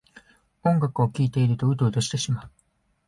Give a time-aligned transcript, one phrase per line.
[0.63, 2.49] 音楽を聴いているとウトウトしてしまう